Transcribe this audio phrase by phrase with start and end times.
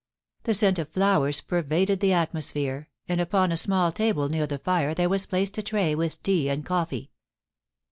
[0.45, 4.95] The scent of flowers pervaded the atmosphere, and upon a small table near the fire
[4.95, 7.11] there was placed a tray with tea and coffee.